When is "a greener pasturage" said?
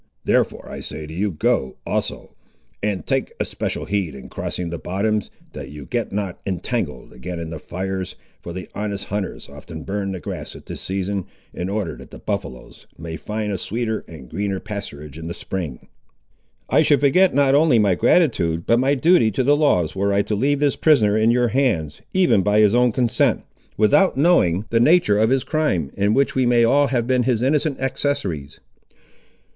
14.23-15.19